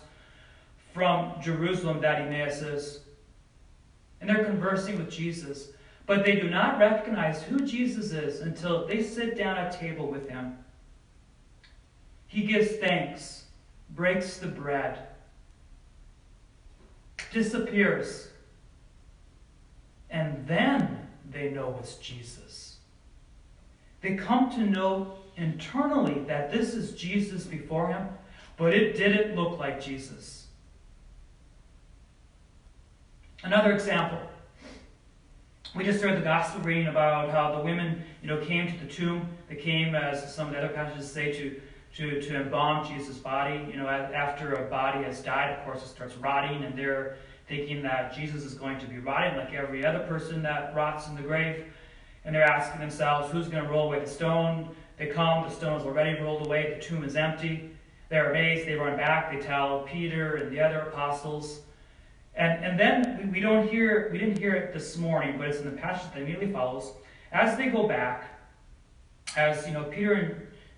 from 0.94 1.34
Jerusalem 1.42 2.00
that 2.00 2.22
Emmaus 2.22 2.62
is. 2.62 3.01
And 4.22 4.30
they're 4.30 4.44
conversing 4.44 4.98
with 4.98 5.10
Jesus. 5.10 5.70
But 6.06 6.24
they 6.24 6.36
do 6.36 6.48
not 6.48 6.78
recognize 6.78 7.42
who 7.42 7.66
Jesus 7.66 8.12
is 8.12 8.40
until 8.40 8.86
they 8.86 9.02
sit 9.02 9.36
down 9.36 9.58
at 9.58 9.78
table 9.78 10.06
with 10.06 10.28
him. 10.28 10.56
He 12.28 12.44
gives 12.44 12.76
thanks, 12.76 13.46
breaks 13.90 14.38
the 14.38 14.46
bread, 14.46 15.08
disappears, 17.32 18.28
and 20.08 20.46
then 20.46 21.08
they 21.30 21.50
know 21.50 21.76
it's 21.80 21.96
Jesus. 21.96 22.76
They 24.02 24.14
come 24.14 24.50
to 24.50 24.60
know 24.60 25.14
internally 25.36 26.20
that 26.26 26.52
this 26.52 26.74
is 26.74 26.92
Jesus 26.92 27.44
before 27.44 27.88
him, 27.88 28.08
but 28.56 28.72
it 28.72 28.96
didn't 28.96 29.34
look 29.34 29.58
like 29.58 29.80
Jesus. 29.80 30.41
Another 33.42 33.72
example. 33.72 34.20
We 35.74 35.84
just 35.84 36.02
heard 36.02 36.16
the 36.16 36.22
gospel 36.22 36.60
reading 36.62 36.86
about 36.86 37.30
how 37.30 37.56
the 37.56 37.64
women, 37.64 38.04
you 38.22 38.28
know, 38.28 38.38
came 38.38 38.70
to 38.70 38.78
the 38.84 38.92
tomb. 38.92 39.26
They 39.48 39.56
came, 39.56 39.94
as 39.94 40.34
some 40.34 40.48
of 40.48 40.52
the 40.52 40.58
other 40.58 40.72
passages 40.72 41.10
say, 41.10 41.32
to 41.32 41.60
to, 41.96 42.22
to 42.22 42.36
embalm 42.36 42.86
Jesus' 42.86 43.18
body. 43.18 43.66
You 43.70 43.76
know, 43.76 43.88
after 43.88 44.54
a 44.54 44.70
body 44.70 45.04
has 45.04 45.20
died, 45.20 45.58
of 45.58 45.64
course, 45.64 45.82
it 45.82 45.88
starts 45.88 46.16
rotting, 46.16 46.64
and 46.64 46.76
they're 46.76 47.16
thinking 47.48 47.82
that 47.82 48.14
Jesus 48.14 48.44
is 48.44 48.54
going 48.54 48.78
to 48.78 48.86
be 48.86 48.98
rotting 48.98 49.36
like 49.36 49.52
every 49.52 49.84
other 49.84 50.00
person 50.00 50.42
that 50.42 50.74
rots 50.74 51.08
in 51.08 51.14
the 51.14 51.22
grave. 51.22 51.64
And 52.24 52.34
they're 52.34 52.44
asking 52.44 52.80
themselves, 52.80 53.30
who's 53.30 53.48
going 53.48 53.64
to 53.64 53.70
roll 53.70 53.88
away 53.88 54.00
the 54.00 54.08
stone? 54.08 54.74
They 54.96 55.06
come, 55.06 55.44
the 55.44 55.54
stone 55.54 55.80
is 55.80 55.84
already 55.84 56.18
rolled 56.20 56.46
away, 56.46 56.74
the 56.74 56.80
tomb 56.80 57.04
is 57.04 57.16
empty. 57.16 57.70
They're 58.08 58.30
amazed, 58.30 58.68
they 58.68 58.74
run 58.74 58.96
back, 58.96 59.32
they 59.32 59.44
tell 59.44 59.80
Peter 59.80 60.36
and 60.36 60.52
the 60.52 60.60
other 60.60 60.80
apostles. 60.80 61.62
And, 62.34 62.64
and 62.64 62.80
then 62.80 63.18
we, 63.18 63.30
we 63.30 63.40
don't 63.40 63.68
hear, 63.68 64.08
we 64.12 64.18
didn't 64.18 64.38
hear 64.38 64.54
it 64.54 64.72
this 64.72 64.96
morning, 64.96 65.36
but 65.38 65.48
it's 65.48 65.58
in 65.58 65.64
the 65.64 65.76
passage 65.80 66.12
that 66.12 66.22
immediately 66.22 66.52
follows. 66.52 66.92
As 67.30 67.56
they 67.56 67.68
go 67.68 67.86
back, 67.86 68.24
as 69.36 69.66
you 69.66 69.72
know, 69.72 69.84
Peter 69.84 70.12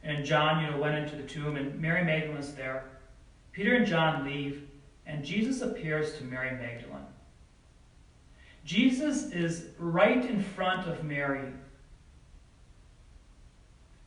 and, 0.02 0.16
and 0.16 0.24
John, 0.24 0.64
you 0.64 0.70
know, 0.70 0.78
went 0.78 0.96
into 0.96 1.16
the 1.16 1.28
tomb, 1.28 1.56
and 1.56 1.80
Mary 1.80 2.04
Magdalene 2.04 2.38
is 2.38 2.54
there. 2.54 2.84
Peter 3.52 3.74
and 3.74 3.86
John 3.86 4.24
leave, 4.24 4.68
and 5.06 5.24
Jesus 5.24 5.60
appears 5.62 6.16
to 6.18 6.24
Mary 6.24 6.50
Magdalene. 6.50 7.06
Jesus 8.64 9.30
is 9.30 9.66
right 9.78 10.24
in 10.24 10.42
front 10.42 10.88
of 10.88 11.04
Mary 11.04 11.52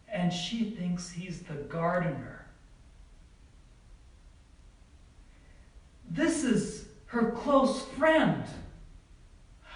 and 0.10 0.34
she 0.34 0.72
thinks 0.72 1.12
he's 1.12 1.42
the 1.42 1.54
gardener. 1.54 2.46
This 6.10 6.44
is 6.44 6.87
her 7.08 7.32
close 7.32 7.84
friend. 7.98 8.44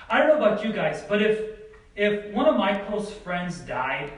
I 0.09 0.19
don't 0.19 0.27
know 0.27 0.45
about 0.45 0.63
you 0.63 0.71
guys, 0.71 1.03
but 1.07 1.21
if 1.21 1.59
if 1.95 2.33
one 2.33 2.47
of 2.47 2.55
my 2.55 2.77
close 2.77 3.11
friends 3.11 3.59
died 3.59 4.11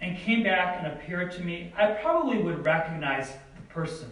and 0.00 0.16
came 0.18 0.42
back 0.42 0.78
and 0.78 0.92
appeared 0.92 1.32
to 1.32 1.42
me, 1.42 1.72
I 1.76 1.86
probably 1.92 2.38
would 2.38 2.64
recognize 2.64 3.30
the 3.30 3.62
person. 3.68 4.10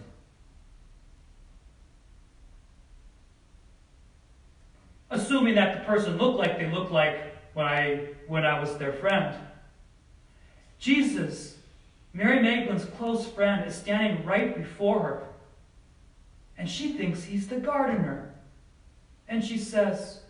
Assuming 5.11 5.55
that 5.57 5.79
the 5.79 5.85
person 5.85 6.17
looked 6.17 6.39
like 6.39 6.59
they 6.59 6.71
looked 6.71 6.93
like 6.93 7.37
when 7.55 7.67
I 7.67 8.07
when 8.27 8.45
I 8.45 8.59
was 8.59 8.77
their 8.79 8.93
friend. 8.93 9.37
Jesus, 10.79 11.57
Mary 12.12 12.41
Magdalene's 12.41 12.87
close 12.97 13.27
friend, 13.27 13.65
is 13.67 13.75
standing 13.75 14.25
right 14.25 14.57
before 14.57 15.01
her. 15.01 15.23
And 16.62 16.71
she 16.71 16.92
thinks 16.92 17.25
he's 17.25 17.49
the 17.49 17.57
gardener. 17.57 18.33
And 19.26 19.42
she 19.42 19.59
says, 19.59 20.21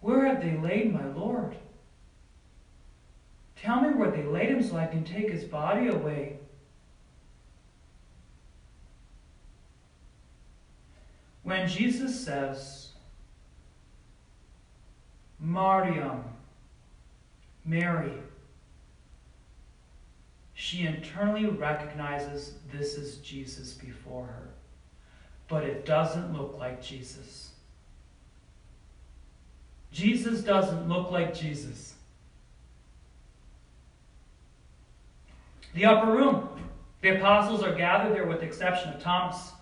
Where 0.00 0.24
have 0.24 0.40
they 0.40 0.56
laid 0.56 0.90
my 0.90 1.06
Lord? 1.08 1.54
Tell 3.56 3.82
me 3.82 3.90
where 3.90 4.10
they 4.10 4.22
laid 4.22 4.48
him 4.48 4.62
so 4.62 4.78
I 4.78 4.86
can 4.86 5.04
take 5.04 5.28
his 5.30 5.44
body 5.44 5.88
away. 5.88 6.38
When 11.42 11.68
Jesus 11.68 12.18
says, 12.18 12.92
Mariam, 15.38 16.24
Mary, 17.66 18.14
she 20.54 20.86
internally 20.86 21.44
recognizes 21.44 22.54
this 22.72 22.94
is 22.94 23.18
Jesus 23.18 23.74
before 23.74 24.24
her. 24.24 24.55
But 25.48 25.64
it 25.64 25.86
doesn't 25.86 26.32
look 26.36 26.56
like 26.58 26.82
Jesus. 26.82 27.50
Jesus 29.92 30.42
doesn't 30.42 30.88
look 30.88 31.10
like 31.10 31.34
Jesus. 31.34 31.94
The 35.74 35.84
upper 35.84 36.10
room. 36.10 36.48
The 37.02 37.16
apostles 37.16 37.62
are 37.62 37.74
gathered 37.74 38.14
there 38.14 38.26
with 38.26 38.40
the 38.40 38.46
exception 38.46 38.92
of 38.92 39.00
Thomas. 39.00 39.52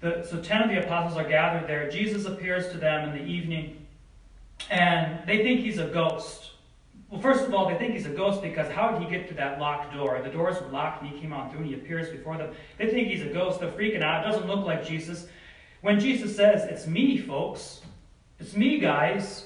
The, 0.00 0.26
so 0.28 0.40
10 0.40 0.62
of 0.62 0.70
the 0.70 0.84
apostles 0.84 1.18
are 1.18 1.28
gathered 1.28 1.68
there. 1.68 1.90
Jesus 1.90 2.24
appears 2.24 2.70
to 2.72 2.78
them 2.78 3.10
in 3.10 3.18
the 3.18 3.24
evening, 3.24 3.86
and 4.70 5.26
they 5.26 5.42
think 5.42 5.60
he's 5.60 5.78
a 5.78 5.86
ghost. 5.86 6.51
Well, 7.12 7.20
first 7.20 7.44
of 7.44 7.52
all, 7.52 7.68
they 7.68 7.74
think 7.74 7.92
he's 7.92 8.06
a 8.06 8.10
ghost 8.10 8.40
because 8.40 8.72
how 8.72 8.90
did 8.90 9.02
he 9.02 9.10
get 9.10 9.28
through 9.28 9.36
that 9.36 9.60
locked 9.60 9.92
door? 9.92 10.18
The 10.24 10.30
doors 10.30 10.58
were 10.62 10.68
locked 10.68 11.02
and 11.02 11.10
he 11.10 11.20
came 11.20 11.30
on 11.30 11.50
through 11.50 11.58
and 11.58 11.68
he 11.68 11.74
appears 11.74 12.08
before 12.08 12.38
them. 12.38 12.54
They 12.78 12.88
think 12.88 13.08
he's 13.08 13.20
a 13.20 13.26
ghost. 13.26 13.60
They're 13.60 13.70
freaking 13.70 14.00
out. 14.00 14.24
It 14.24 14.30
doesn't 14.30 14.48
look 14.48 14.64
like 14.64 14.82
Jesus. 14.82 15.26
When 15.82 16.00
Jesus 16.00 16.34
says, 16.34 16.64
It's 16.64 16.86
me, 16.86 17.18
folks, 17.18 17.82
it's 18.40 18.56
me, 18.56 18.78
guys, 18.78 19.44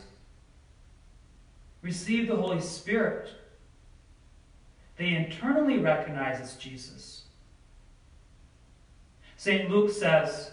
receive 1.83 2.29
the 2.29 2.37
Holy 2.37 2.61
Spirit, 2.61 3.31
they 4.97 5.09
internally 5.09 5.79
recognize 5.79 6.39
it's 6.39 6.55
Jesus. 6.55 7.25
St. 9.37 9.69
Luke 9.69 9.91
says 9.91 10.53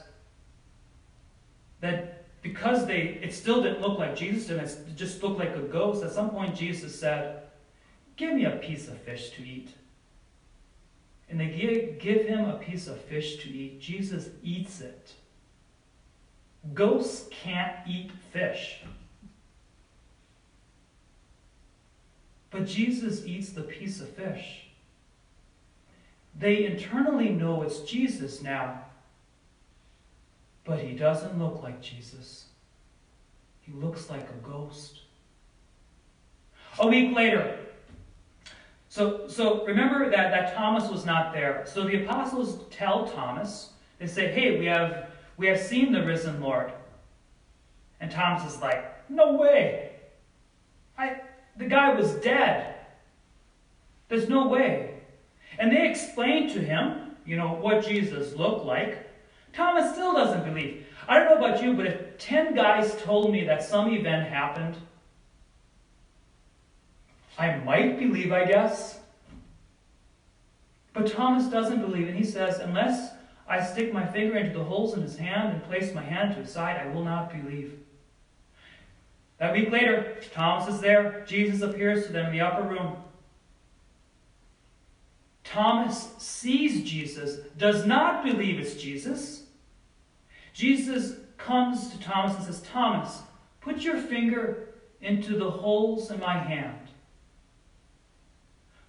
that 1.79 2.12
because 2.43 2.85
they 2.85 3.19
it 3.23 3.33
still 3.33 3.63
didn't 3.63 3.81
look 3.81 3.97
like 3.97 4.15
Jesus 4.15 4.49
and 4.49 4.61
it 4.61 4.95
just 4.95 5.23
looked 5.23 5.39
like 5.39 5.55
a 5.55 5.61
ghost, 5.61 6.03
at 6.03 6.11
some 6.11 6.29
point 6.29 6.55
Jesus 6.55 6.99
said, 6.99 7.43
Give 8.17 8.33
me 8.33 8.45
a 8.45 8.57
piece 8.57 8.87
of 8.87 8.99
fish 8.99 9.31
to 9.31 9.41
eat. 9.43 9.69
and 11.29 11.39
they 11.39 11.47
give, 11.47 11.97
give 11.99 12.27
him 12.27 12.45
a 12.47 12.59
piece 12.59 12.87
of 12.87 13.01
fish 13.01 13.37
to 13.37 13.49
eat. 13.49 13.81
Jesus 13.81 14.29
eats 14.43 14.81
it. 14.81 15.13
Ghosts 16.73 17.27
can't 17.31 17.75
eat 17.87 18.11
fish. 18.31 18.81
But 22.51 22.67
Jesus 22.67 23.25
eats 23.25 23.49
the 23.49 23.63
piece 23.63 23.99
of 23.99 24.09
fish. 24.09 24.67
They 26.37 26.65
internally 26.65 27.29
know 27.29 27.63
it's 27.63 27.79
Jesus 27.79 28.41
now, 28.43 28.85
but 30.65 30.79
he 30.79 30.93
doesn't 30.93 31.37
look 31.37 31.61
like 31.61 31.81
Jesus. 31.81 32.45
He 33.61 33.73
looks 33.73 34.09
like 34.09 34.27
a 34.29 34.47
ghost. 34.47 35.01
A 36.79 36.87
week 36.87 37.15
later, 37.15 37.59
so, 38.93 39.27
so 39.27 39.65
remember 39.65 40.11
that, 40.11 40.29
that 40.29 40.53
Thomas 40.53 40.87
was 40.87 41.03
not 41.03 41.33
there. 41.33 41.63
So 41.65 41.83
the 41.83 42.03
apostles 42.03 42.63
tell 42.69 43.07
Thomas, 43.07 43.71
they 43.97 44.05
say, 44.05 44.31
hey, 44.31 44.59
we 44.59 44.67
have, 44.67 45.09
we 45.35 45.47
have 45.47 45.59
seen 45.59 45.91
the 45.91 46.05
risen 46.05 46.39
Lord. 46.39 46.71
And 47.99 48.11
Thomas 48.11 48.53
is 48.53 48.61
like, 48.61 49.09
no 49.09 49.33
way. 49.33 49.93
I, 50.95 51.21
the 51.57 51.65
guy 51.65 51.93
was 51.93 52.13
dead. 52.15 52.75
There's 54.09 54.29
no 54.29 54.47
way. 54.47 54.93
And 55.57 55.71
they 55.71 55.89
explain 55.89 56.47
to 56.49 56.59
him, 56.59 57.15
you 57.25 57.35
know, 57.35 57.53
what 57.53 57.83
Jesus 57.83 58.35
looked 58.35 58.63
like. 58.63 59.09
Thomas 59.53 59.93
still 59.93 60.13
doesn't 60.13 60.43
believe. 60.43 60.85
I 61.07 61.19
don't 61.19 61.29
know 61.29 61.45
about 61.45 61.61
you, 61.61 61.73
but 61.73 61.85
if 61.85 62.17
10 62.17 62.55
guys 62.55 62.95
told 63.01 63.31
me 63.31 63.45
that 63.45 63.63
some 63.63 63.91
event 63.91 64.27
happened 64.27 64.77
I 67.37 67.57
might 67.57 67.97
believe, 67.97 68.31
I 68.31 68.45
guess. 68.45 68.99
But 70.93 71.11
Thomas 71.11 71.47
doesn't 71.47 71.81
believe, 71.81 72.07
and 72.07 72.17
he 72.17 72.23
says, 72.23 72.59
Unless 72.59 73.13
I 73.47 73.63
stick 73.63 73.91
my 73.91 74.05
finger 74.05 74.37
into 74.37 74.57
the 74.57 74.63
holes 74.63 74.93
in 74.93 75.01
his 75.01 75.17
hand 75.17 75.53
and 75.53 75.63
place 75.63 75.93
my 75.93 76.03
hand 76.03 76.35
to 76.35 76.41
his 76.41 76.51
side, 76.51 76.77
I 76.77 76.93
will 76.93 77.03
not 77.03 77.31
believe. 77.31 77.79
That 79.39 79.53
week 79.53 79.71
later, 79.71 80.17
Thomas 80.31 80.73
is 80.73 80.79
there. 80.79 81.25
Jesus 81.27 81.61
appears 81.61 82.05
to 82.05 82.13
them 82.13 82.27
in 82.27 82.31
the 82.33 82.41
upper 82.41 82.67
room. 82.67 82.97
Thomas 85.43 86.13
sees 86.19 86.89
Jesus, 86.89 87.39
does 87.57 87.85
not 87.85 88.23
believe 88.23 88.59
it's 88.59 88.75
Jesus. 88.75 89.42
Jesus 90.53 91.15
comes 91.37 91.89
to 91.89 91.99
Thomas 91.99 92.35
and 92.35 92.45
says, 92.45 92.61
Thomas, 92.61 93.21
put 93.59 93.81
your 93.81 93.97
finger 93.97 94.69
into 95.01 95.37
the 95.37 95.49
holes 95.49 96.11
in 96.11 96.19
my 96.19 96.37
hand. 96.37 96.77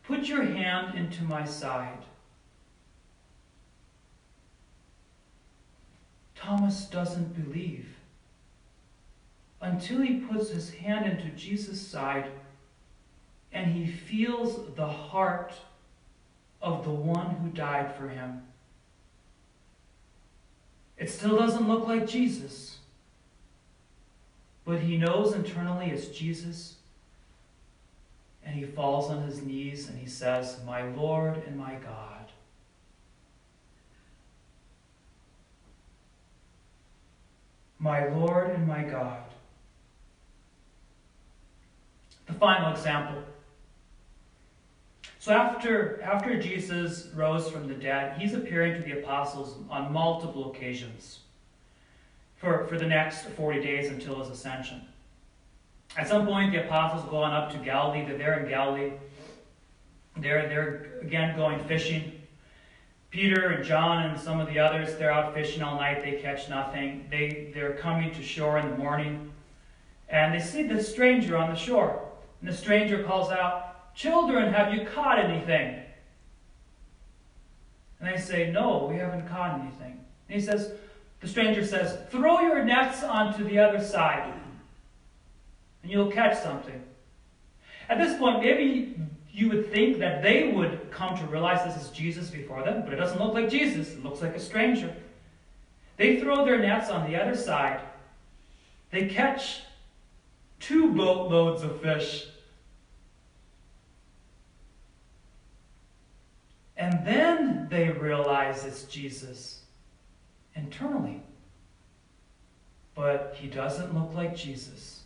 Put 0.05 0.25
your 0.25 0.45
hand 0.45 0.97
into 0.97 1.25
my 1.25 1.45
side. 1.45 2.05
Thomas 6.35 6.85
doesn't 6.85 7.43
believe 7.43 7.89
until 9.63 10.03
he 10.03 10.21
puts 10.21 10.51
his 10.51 10.75
hand 10.75 11.07
into 11.07 11.29
Jesus' 11.31 11.81
side 11.81 12.31
and 13.51 13.73
he 13.73 13.87
feels 13.87 14.75
the 14.75 14.87
heart 14.87 15.55
of 16.61 16.85
the 16.85 16.91
one 16.91 17.37
who 17.37 17.49
died 17.49 17.95
for 17.97 18.09
him. 18.09 18.43
It 20.97 21.11
still 21.11 21.37
doesn't 21.37 21.67
look 21.67 21.87
like 21.87 22.07
Jesus, 22.07 22.79
but 24.65 24.81
he 24.81 24.97
knows 24.97 25.35
internally 25.35 25.91
it's 25.91 26.07
Jesus 26.07 26.77
and 28.45 28.55
he 28.55 28.65
falls 28.65 29.11
on 29.11 29.23
his 29.23 29.43
knees 29.43 29.89
and 29.89 29.99
he 29.99 30.07
says, 30.07 30.59
My 30.67 30.83
Lord 30.83 31.43
and 31.47 31.57
my 31.57 31.75
God. 31.75 32.11
My 37.79 38.07
Lord 38.09 38.51
and 38.51 38.67
my 38.67 38.83
God. 38.83 39.23
The 42.27 42.35
final 42.35 42.73
example. 42.73 43.23
So 45.25 45.33
after, 45.33 46.03
after 46.03 46.39
Jesus 46.39 47.09
rose 47.15 47.49
from 47.49 47.67
the 47.67 47.73
dead, 47.73 48.21
he's 48.21 48.35
appearing 48.35 48.75
to 48.75 48.83
the 48.87 48.99
apostles 48.99 49.57
on 49.71 49.91
multiple 49.91 50.51
occasions 50.51 51.21
for, 52.37 52.67
for 52.67 52.77
the 52.77 52.85
next 52.85 53.25
40 53.31 53.63
days 53.63 53.91
until 53.91 54.19
his 54.19 54.29
ascension. 54.29 54.83
At 55.97 56.09
some 56.09 56.27
point, 56.27 56.53
the 56.53 56.67
apostles 56.67 57.09
go 57.09 57.17
on 57.17 57.33
up 57.33 57.51
to 57.53 57.57
Galilee. 57.57 58.05
They're 58.05 58.19
there 58.19 58.41
in 58.41 58.51
Galilee. 58.51 58.93
They're, 60.19 60.47
they're 60.47 61.01
again 61.01 61.35
going 61.39 61.59
fishing. 61.61 62.21
Peter 63.11 63.49
and 63.49 63.65
John 63.65 64.05
and 64.05 64.21
some 64.21 64.41
of 64.41 64.49
the 64.49 64.59
others, 64.59 64.95
they're 64.97 65.11
out 65.11 65.33
fishing 65.33 65.63
all 65.63 65.77
night. 65.77 66.05
They 66.05 66.21
catch 66.21 66.51
nothing. 66.51 67.07
They, 67.11 67.51
they're 67.55 67.77
coming 67.77 68.13
to 68.13 68.23
shore 68.23 68.59
in 68.59 68.69
the 68.69 68.77
morning. 68.77 69.33
And 70.07 70.35
they 70.35 70.45
see 70.45 70.65
this 70.65 70.93
stranger 70.93 71.35
on 71.39 71.49
the 71.49 71.57
shore. 71.57 71.99
And 72.43 72.51
the 72.51 72.55
stranger 72.55 73.03
calls 73.05 73.31
out, 73.31 73.64
Children, 73.95 74.53
have 74.53 74.75
you 74.75 74.87
caught 74.87 75.19
anything? 75.19 75.81
And 78.01 78.15
they 78.15 78.21
say, 78.21 78.51
No, 78.51 78.89
we 78.91 78.97
haven't 78.99 79.29
caught 79.29 79.61
anything. 79.61 80.01
And 80.29 80.41
he 80.41 80.41
says, 80.41 80.73
The 81.21 81.29
stranger 81.29 81.65
says, 81.65 81.99
Throw 82.11 82.41
your 82.41 82.65
nets 82.65 83.03
onto 83.03 83.45
the 83.45 83.59
other 83.59 83.83
side 83.83 84.35
and 85.85 85.93
you'll 85.93 86.11
catch 86.11 86.43
something. 86.43 86.83
At 87.91 87.99
this 87.99 88.19
point, 88.19 88.41
maybe 88.41 88.97
you 89.31 89.51
would 89.51 89.71
think 89.71 89.99
that 89.99 90.23
they 90.23 90.51
would 90.51 90.91
come 90.91 91.17
to 91.19 91.25
realize 91.27 91.63
this 91.63 91.85
is 91.85 91.91
Jesus 91.91 92.31
before 92.31 92.65
them, 92.65 92.83
but 92.85 92.95
it 92.95 92.97
doesn't 92.97 93.21
look 93.21 93.35
like 93.35 93.51
Jesus. 93.51 93.93
It 93.93 94.03
looks 94.03 94.23
like 94.23 94.35
a 94.35 94.41
stranger. 94.41 94.95
They 95.99 96.19
throw 96.19 96.45
their 96.45 96.59
nets 96.59 96.89
on 96.89 97.09
the 97.09 97.21
other 97.21 97.37
side. 97.37 97.81
They 98.91 99.09
catch 99.09 99.61
two 100.59 100.93
boatloads 100.93 101.63
of 101.63 101.81
fish. 101.83 102.29
And 106.77 107.07
then 107.07 107.69
they 107.71 107.91
realize 107.91 108.65
it's 108.65 108.85
Jesus 108.85 109.63
internally. 110.57 111.23
But 112.95 113.37
he 113.39 113.49
doesn't 113.49 113.95
look 113.95 114.15
like 114.15 114.37
Jesus. 114.37 115.03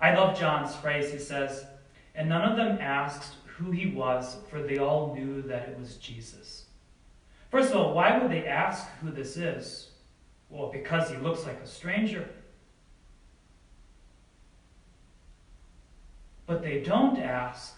I 0.00 0.14
love 0.14 0.38
John's 0.38 0.74
phrase. 0.76 1.12
He 1.12 1.18
says, 1.18 1.66
And 2.14 2.28
none 2.28 2.48
of 2.48 2.56
them 2.56 2.78
asked 2.80 3.34
who 3.44 3.70
he 3.70 3.86
was, 3.86 4.36
for 4.50 4.62
they 4.62 4.78
all 4.78 5.14
knew 5.14 5.42
that 5.42 5.68
it 5.68 5.78
was 5.78 5.96
Jesus. 5.96 6.66
First 7.50 7.70
of 7.70 7.76
all, 7.76 7.94
why 7.94 8.18
would 8.18 8.30
they 8.30 8.46
ask 8.46 8.86
who 9.00 9.10
this 9.10 9.36
is? 9.36 9.90
Well, 10.50 10.70
because 10.70 11.10
he 11.10 11.16
looks 11.16 11.44
like 11.46 11.60
a 11.60 11.66
stranger. 11.66 12.28
But 16.46 16.62
they 16.62 16.80
don't 16.80 17.18
ask 17.18 17.76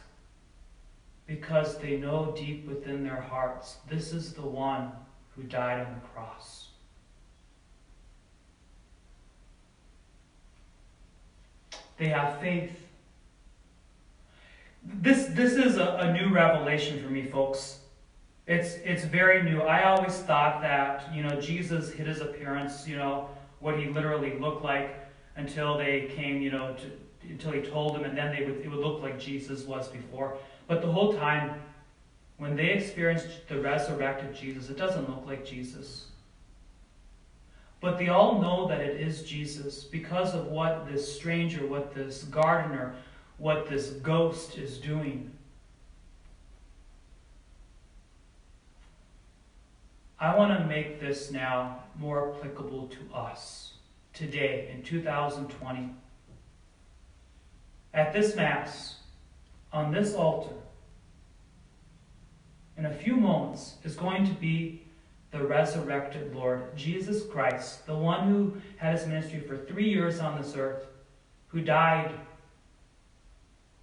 because 1.28 1.78
they 1.78 1.96
know 1.96 2.34
deep 2.36 2.66
within 2.66 3.04
their 3.04 3.20
hearts 3.20 3.76
this 3.88 4.12
is 4.12 4.32
the 4.32 4.42
one 4.42 4.90
who 5.36 5.44
died 5.44 5.86
on 5.86 5.94
the 5.94 6.08
cross. 6.08 6.68
They 11.96 12.08
have 12.08 12.40
faith. 12.40 12.86
This, 14.84 15.26
this 15.26 15.52
is 15.52 15.76
a, 15.76 15.96
a 16.00 16.12
new 16.12 16.32
revelation 16.32 17.02
for 17.02 17.10
me, 17.10 17.26
folks. 17.26 17.80
It's, 18.46 18.74
it's 18.84 19.04
very 19.04 19.42
new. 19.42 19.60
I 19.60 19.84
always 19.84 20.14
thought 20.14 20.62
that, 20.62 21.12
you 21.14 21.22
know, 21.22 21.40
Jesus 21.40 21.92
hid 21.92 22.06
his 22.06 22.20
appearance, 22.20 22.88
you 22.88 22.96
know, 22.96 23.28
what 23.60 23.78
he 23.78 23.88
literally 23.88 24.38
looked 24.38 24.64
like 24.64 24.94
until 25.36 25.76
they 25.76 26.10
came, 26.16 26.40
you 26.40 26.50
know, 26.50 26.74
to, 26.74 27.28
until 27.28 27.52
he 27.52 27.60
told 27.60 27.94
them, 27.94 28.04
and 28.04 28.16
then 28.16 28.34
they 28.34 28.44
would, 28.44 28.60
it 28.64 28.68
would 28.68 28.78
look 28.78 29.02
like 29.02 29.20
Jesus 29.20 29.64
was 29.64 29.88
before. 29.88 30.38
But 30.68 30.82
the 30.82 30.92
whole 30.92 31.14
time, 31.14 31.60
when 32.36 32.54
they 32.54 32.70
experienced 32.70 33.48
the 33.48 33.60
resurrected 33.60 34.34
Jesus, 34.34 34.70
it 34.70 34.76
doesn't 34.76 35.08
look 35.08 35.26
like 35.26 35.44
Jesus. 35.44 36.06
But 37.80 37.98
they 37.98 38.08
all 38.08 38.40
know 38.40 38.68
that 38.68 38.80
it 38.80 39.00
is 39.00 39.22
Jesus 39.22 39.82
because 39.82 40.34
of 40.34 40.46
what 40.46 40.86
this 40.90 41.16
stranger, 41.16 41.66
what 41.66 41.94
this 41.94 42.24
gardener, 42.24 42.94
what 43.38 43.68
this 43.68 43.90
ghost 43.90 44.58
is 44.58 44.78
doing. 44.78 45.30
I 50.20 50.36
want 50.36 50.58
to 50.58 50.66
make 50.66 51.00
this 51.00 51.30
now 51.30 51.84
more 51.96 52.34
applicable 52.34 52.88
to 52.88 53.16
us 53.16 53.74
today 54.12 54.68
in 54.74 54.82
2020. 54.82 55.90
At 57.94 58.12
this 58.12 58.34
Mass, 58.34 58.97
on 59.72 59.92
this 59.92 60.14
altar, 60.14 60.54
in 62.76 62.86
a 62.86 62.94
few 62.94 63.16
moments, 63.16 63.74
is 63.84 63.96
going 63.96 64.24
to 64.24 64.32
be 64.32 64.82
the 65.30 65.44
resurrected 65.44 66.34
Lord, 66.34 66.76
Jesus 66.76 67.24
Christ, 67.26 67.86
the 67.86 67.94
one 67.94 68.28
who 68.28 68.56
had 68.76 68.96
his 68.96 69.06
ministry 69.06 69.40
for 69.40 69.58
three 69.58 69.88
years 69.88 70.20
on 70.20 70.40
this 70.40 70.56
earth, 70.56 70.86
who 71.48 71.60
died, 71.60 72.12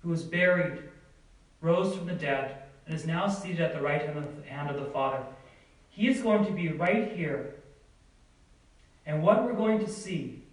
who 0.02 0.10
was 0.10 0.24
buried, 0.24 0.80
rose 1.62 1.96
from 1.96 2.08
the 2.08 2.14
dead, 2.14 2.64
and 2.86 2.96
is 2.96 3.06
now 3.06 3.28
seated 3.28 3.62
at 3.62 3.74
the 3.74 3.82
right 3.82 4.02
hand 4.02 4.70
of 4.70 4.80
the 4.80 4.92
Father. 4.92 5.24
He 5.90 6.08
is 6.08 6.22
going 6.22 6.46
to 6.46 6.52
be 6.52 6.70
right 6.70 7.12
here. 7.12 7.56
And 9.06 9.22
what 9.22 9.44
we're 9.44 9.54
going 9.54 9.80
to 9.80 9.90
see 9.90 10.44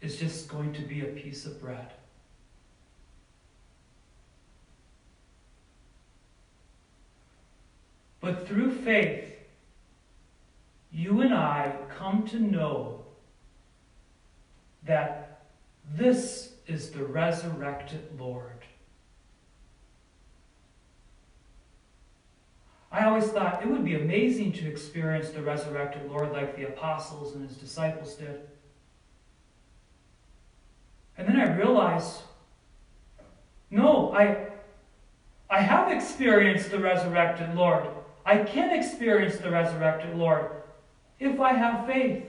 is 0.00 0.16
just 0.16 0.48
going 0.48 0.72
to 0.74 0.82
be 0.82 1.00
a 1.00 1.06
piece 1.06 1.44
of 1.46 1.60
bread. 1.60 1.92
But 8.28 8.46
through 8.46 8.72
faith, 8.72 9.24
you 10.92 11.22
and 11.22 11.32
I 11.32 11.74
come 11.96 12.26
to 12.26 12.38
know 12.38 13.06
that 14.82 15.46
this 15.94 16.52
is 16.66 16.90
the 16.90 17.04
resurrected 17.04 18.06
Lord. 18.18 18.66
I 22.92 23.06
always 23.06 23.28
thought 23.28 23.62
it 23.62 23.68
would 23.68 23.86
be 23.86 23.94
amazing 23.94 24.52
to 24.52 24.68
experience 24.68 25.30
the 25.30 25.40
resurrected 25.40 26.10
Lord 26.10 26.30
like 26.30 26.54
the 26.54 26.64
apostles 26.64 27.34
and 27.34 27.48
his 27.48 27.56
disciples 27.56 28.14
did. 28.16 28.42
And 31.16 31.26
then 31.26 31.40
I 31.40 31.56
realized 31.56 32.20
no, 33.70 34.12
I, 34.12 34.48
I 35.48 35.62
have 35.62 35.90
experienced 35.90 36.70
the 36.70 36.78
resurrected 36.78 37.54
Lord. 37.54 37.86
I 38.28 38.44
can 38.44 38.78
experience 38.78 39.38
the 39.38 39.50
resurrected 39.50 40.14
Lord 40.14 40.50
if 41.18 41.40
I 41.40 41.54
have 41.54 41.86
faith. 41.86 42.24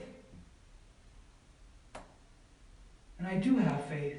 And 3.18 3.28
I 3.28 3.34
do 3.34 3.58
have 3.58 3.84
faith. 3.84 4.16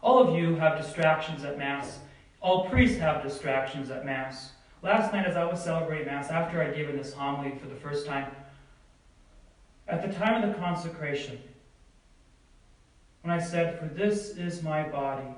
All 0.00 0.26
of 0.26 0.34
you 0.34 0.54
have 0.54 0.78
distractions 0.78 1.44
at 1.44 1.58
Mass. 1.58 1.98
All 2.40 2.70
priests 2.70 2.98
have 2.98 3.22
distractions 3.22 3.90
at 3.90 4.06
Mass. 4.06 4.52
Last 4.82 5.12
night, 5.12 5.26
as 5.26 5.36
I 5.36 5.44
was 5.44 5.62
celebrating 5.62 6.06
Mass, 6.06 6.30
after 6.30 6.62
I'd 6.62 6.74
given 6.74 6.96
this 6.96 7.12
homily 7.12 7.58
for 7.58 7.66
the 7.66 7.74
first 7.74 8.06
time, 8.06 8.30
at 9.86 10.00
the 10.00 10.18
time 10.18 10.42
of 10.42 10.48
the 10.48 10.58
consecration, 10.58 11.38
when 13.20 13.38
I 13.38 13.42
said, 13.42 13.78
For 13.78 13.84
this 13.84 14.30
is 14.30 14.62
my 14.62 14.88
body, 14.88 15.28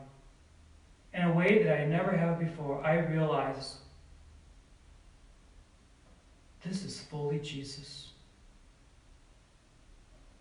in 1.12 1.22
a 1.22 1.32
way 1.32 1.64
that 1.64 1.80
I 1.80 1.84
never 1.84 2.16
have 2.16 2.38
before, 2.38 2.80
I 2.86 2.98
realized 2.98 3.78
this 6.68 6.84
is 6.84 7.00
fully 7.00 7.38
Jesus. 7.38 8.10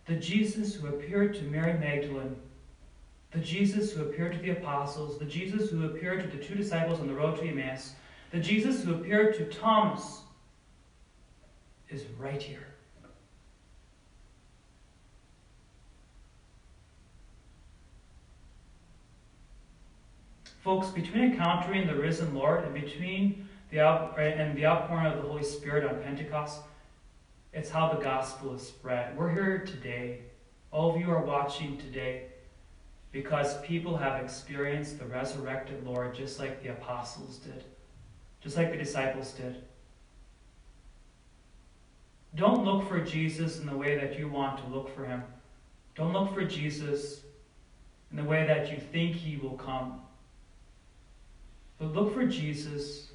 The 0.06 0.16
Jesus 0.16 0.76
who 0.76 0.88
appeared 0.88 1.34
to 1.36 1.44
Mary 1.44 1.74
Magdalene, 1.74 2.36
the 3.32 3.40
Jesus 3.40 3.92
who 3.92 4.04
appeared 4.04 4.34
to 4.34 4.40
the 4.40 4.52
apostles, 4.52 5.18
the 5.18 5.26
Jesus 5.26 5.70
who 5.70 5.86
appeared 5.86 6.22
to 6.22 6.38
the 6.38 6.44
two 6.44 6.56
disciples 6.56 7.00
on 7.00 7.08
the 7.08 7.14
road 7.14 7.40
to 7.40 7.48
Emmaus, 7.48 7.94
the 8.32 8.40
Jesus 8.40 8.84
who 8.84 8.96
appeared 8.96 9.36
to 9.36 9.46
Thomas 9.46 10.22
is 11.90 12.04
right 12.18 12.42
here. 12.42 12.68
Folks, 20.62 20.90
between 20.90 21.32
encountering 21.32 21.88
the 21.88 21.96
risen 21.96 22.36
Lord 22.36 22.66
and 22.66 22.74
between 22.74 23.47
the 23.70 23.80
out, 23.80 24.18
and 24.20 24.56
the 24.58 24.66
outpouring 24.66 25.08
of 25.08 25.22
the 25.22 25.28
Holy 25.28 25.44
Spirit 25.44 25.84
on 25.84 26.02
Pentecost, 26.02 26.62
it's 27.54 27.70
how 27.70 27.90
the 27.90 28.02
gospel 28.02 28.54
is 28.56 28.62
spread. 28.62 29.18
We're 29.18 29.32
here 29.32 29.60
today. 29.60 30.22
All 30.72 30.94
of 30.94 31.00
you 31.00 31.10
are 31.12 31.24
watching 31.24 31.78
today 31.78 32.26
because 33.12 33.60
people 33.62 33.98
have 33.98 34.22
experienced 34.24 35.00
the 35.00 35.06
resurrected 35.06 35.86
Lord 35.86 36.14
just 36.14 36.40
like 36.40 36.62
the 36.62 36.70
apostles 36.70 37.38
did, 37.38 37.64
just 38.42 38.58
like 38.58 38.72
the 38.72 38.78
disciples 38.78 39.32
did. 39.32 39.64
Don't 42.36 42.64
look 42.64 42.88
for 42.88 43.00
Jesus 43.00 43.60
in 43.60 43.66
the 43.66 43.76
way 43.76 43.98
that 43.98 44.20
you 44.20 44.28
want 44.28 44.60
to 44.60 44.68
look 44.68 44.94
for 44.94 45.06
him. 45.06 45.24
Don't 45.96 46.14
look 46.14 46.34
for 46.34 46.44
Jesus 46.44 47.22
in 48.12 48.18
the 48.18 48.24
way 48.24 48.46
that 48.46 48.72
you 48.72 48.78
think 48.78 49.16
he 49.16 49.38
will 49.38 49.58
come. 49.58 50.02
But 51.80 51.94
look 51.94 52.14
for 52.14 52.26
Jesus 52.26 53.10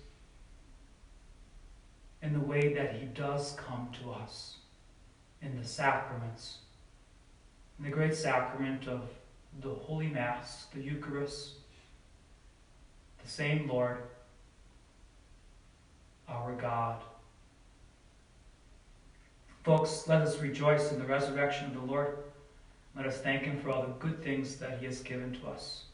in 2.23 2.33
the 2.33 2.41
way 2.41 2.73
that 2.73 2.95
he 2.95 3.07
does 3.07 3.53
come 3.53 3.89
to 4.01 4.11
us 4.13 4.57
in 5.43 5.61
the 5.61 5.67
sacraments, 5.67 6.59
in 7.79 7.85
the 7.85 7.91
great 7.91 8.15
sacrament 8.15 8.87
of 8.87 9.03
the 9.61 9.75
Holy 9.75 10.07
Mass, 10.07 10.67
the 10.73 10.81
Eucharist, 10.81 11.55
the 13.23 13.29
same 13.29 13.69
Lord, 13.69 13.99
our 16.29 16.53
God. 16.53 17.03
Folks, 19.65 20.09
let 20.09 20.23
us 20.23 20.41
rejoice 20.41 20.93
in 20.93 20.99
the 20.99 21.05
resurrection 21.05 21.67
of 21.67 21.75
the 21.75 21.93
Lord. 21.93 22.19
Let 22.97 23.07
us 23.07 23.19
thank 23.19 23.43
him 23.45 23.61
for 23.61 23.71
all 23.71 23.83
the 23.83 23.93
good 23.99 24.23
things 24.23 24.57
that 24.57 24.79
he 24.79 24.87
has 24.87 25.01
given 25.01 25.33
to 25.41 25.49
us. 25.49 25.85